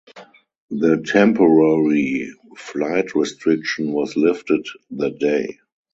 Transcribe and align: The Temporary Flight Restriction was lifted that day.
The 0.71 1.03
Temporary 1.05 2.31
Flight 2.57 3.13
Restriction 3.13 3.91
was 3.91 4.17
lifted 4.17 4.65
that 4.89 5.19
day. 5.19 5.59